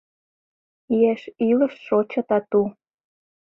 Еш 1.11 1.21
илыш 1.49 1.73
шочо 1.85 2.21
тату. 2.27 2.61